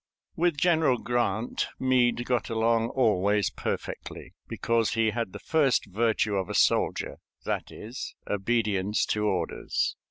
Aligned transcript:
With 0.35 0.57
General 0.57 0.97
Grant 0.97 1.67
Meade 1.77 2.25
got 2.25 2.49
along 2.49 2.89
always 2.89 3.51
perfectly, 3.51 4.33
because 4.47 4.93
he 4.95 5.11
had 5.11 5.31
the 5.31 5.37
first 5.37 5.85
virtue 5.85 6.37
of 6.37 6.49
a 6.49 6.55
soldier 6.55 7.19
that 7.45 7.71
is, 7.71 8.15
obedience 8.27 9.05
to 9.05 9.23
orders. 9.27 9.95